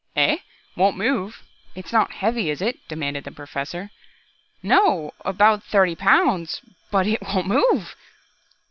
[0.15, 0.37] "Eh?
[0.75, 1.43] Won't move?
[1.75, 3.91] It's not heavy, is it?" demanded the Professor.
[4.63, 7.95] "No about thirty pounds, but it wont move!"